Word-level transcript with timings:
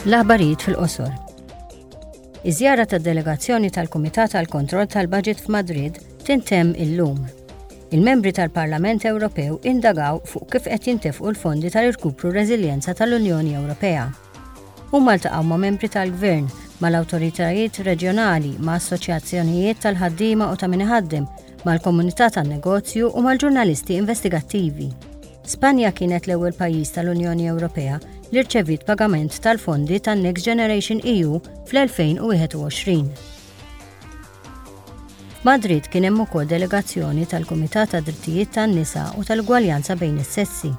L-aħbarijiet 0.00 0.62
fil-qosor. 0.64 1.10
Iżjara 2.48 2.86
tad 2.88 3.02
delegazzjoni 3.04 3.68
tal-Kumitat 3.68 4.32
tal-Kontroll 4.32 4.86
tal 4.88 5.10
baġit 5.12 5.42
f'Madrid 5.44 5.98
tintemm 6.24 6.70
illum. 6.80 7.18
Il-membri 7.92 8.32
tal-Parlament 8.32 9.04
Ewropew 9.10 9.58
indagaw 9.68 10.22
fuq 10.24 10.46
kif 10.54 10.70
qed 10.70 10.86
jintefqu 10.88 11.28
l-fondi 11.34 11.68
tal-irkupru 11.74 12.32
Reżiljenza 12.32 12.94
tal-Unjoni 12.96 13.52
Ewropea. 13.60 14.06
Huma 14.94 15.18
ltaqgħu 15.20 15.44
ma' 15.50 15.60
membri 15.66 15.92
tal-Gvern, 15.92 16.48
mal-awtoritajiet 16.80 17.82
reġjonali, 17.90 18.54
ma' 18.56 18.78
assoċjazzjonijiet 18.80 19.84
tal 19.84 20.00
ħaddima 20.00 20.48
u 20.48 20.56
ta' 20.56 20.70
minħaddim, 20.78 21.28
mal-komunità 21.68 22.32
tan-negozju 22.38 23.12
u 23.12 23.20
mal-ġurnalisti 23.28 24.00
investigattivi. 24.00 24.88
Spanja 25.50 25.90
kienet 25.90 26.26
l-ewwel 26.28 26.52
pajjiż 26.54 26.92
tal-Unjoni 26.94 27.48
Ewropea 27.50 27.96
li 28.30 28.38
rċevit 28.46 28.84
pagament 28.86 29.34
tal-fondi 29.42 29.96
tan-Next 30.06 30.44
Generation 30.46 31.00
EU 31.02 31.40
fl-2021. 31.66 33.00
Madrid 35.48 35.88
kien 35.90 36.06
hemm 36.06 36.22
ukoll 36.22 36.46
delegazzjoni 36.50 37.26
tal-Kumitat 37.32 37.96
ta' 37.96 38.02
Drittijiet 38.06 38.52
tan-Nisa 38.54 39.08
u 39.18 39.26
tal-Gwaljanza 39.26 39.98
bejn 40.04 40.22
is-sessi. 40.22 40.70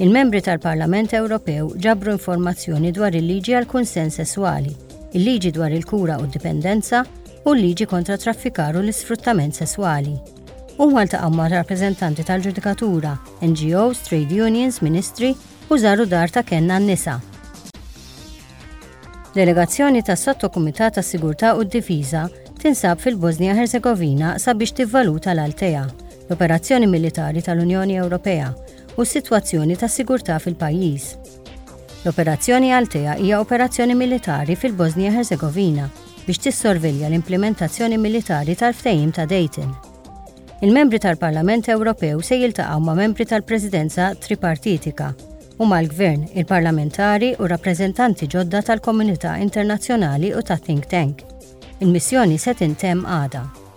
Il-membri 0.00 0.40
tal-Parlament 0.48 1.12
Ewropew 1.20 1.68
ġabru 1.84 2.16
informazzjoni 2.16 2.94
dwar 2.96 3.20
il-liġi 3.20 3.58
għal 3.60 3.68
kunsens 3.68 4.16
sessuali, 4.22 4.72
il-liġi 5.12 5.52
dwar 5.60 5.76
il-kura 5.76 6.16
u 6.24 6.24
d-dipendenza 6.30 7.04
u 7.44 7.50
l-liġi 7.52 7.90
kontra 7.92 8.16
traffikar 8.16 8.80
u 8.80 8.86
l-isfruttament 8.86 9.60
sessuali 9.60 10.16
u 10.86 10.96
għaltaqaw 10.96 11.30
ma' 11.36 11.48
rappresentanti 11.52 12.24
tal-ġudikatura, 12.24 13.10
NGOs, 13.44 13.98
trade 14.06 14.38
unions, 14.46 14.78
ministri 14.80 15.34
u 15.68 15.76
żaru 15.76 16.06
dar 16.08 16.32
ta' 16.32 16.40
kenna 16.42 16.78
n-nisa. 16.80 17.18
Delegazzjoni 19.34 20.00
ta' 20.02 20.16
sottokumitat 20.16 20.96
ta' 20.96 21.04
Sigurtà 21.04 21.52
u 21.60 21.64
d-Difiża 21.68 22.22
tinsab 22.62 22.98
fil-Bosnia 23.04 23.52
Herzegovina 23.54 24.38
sabiex 24.40 24.72
tivvaluta 24.80 25.34
l-Altea, 25.34 25.84
l-operazzjoni 26.30 26.88
militari 26.88 27.44
tal-Unjoni 27.44 28.00
Ewropea 28.00 28.48
u 28.96 29.04
s-sitwazzjoni 29.04 29.76
ta' 29.76 29.88
sigurtà 29.88 30.38
fil-pajjiż. 30.40 31.04
L-operazzjoni 32.06 32.72
Altea 32.72 33.18
hija 33.20 33.42
operazzjoni 33.44 33.94
militari 34.00 34.56
fil-Bosnia 34.56 35.12
Herzegovina 35.12 35.90
biex 36.24 36.40
tissorvilja 36.48 37.10
l-implementazzjoni 37.12 38.00
militari 38.00 38.56
tal-ftehim 38.56 39.12
ta' 39.12 39.28
Dayton 39.28 39.76
il-membri 40.60 40.98
tal-Parlament 41.00 41.64
Ewropew 41.72 42.18
se 42.24 42.36
jiltaqgħu 42.36 42.82
ma' 42.84 42.96
membri 42.98 43.24
tal-Presidenza 43.28 44.10
tripartitika 44.20 45.06
u 45.56 45.64
mal-Gvern, 45.70 46.26
il-parlamentari 46.36 47.30
u 47.40 47.48
rappreżentanti 47.48 48.28
ġodda 48.28 48.60
tal-komunità 48.68 49.38
internazzjonali 49.40 50.34
u 50.36 50.42
ta' 50.44 50.58
think 50.60 50.86
tank. 50.92 51.24
Il-missjoni 51.80 52.36
se 52.38 52.52
tintemm 52.54 53.06
għada. 53.08 53.69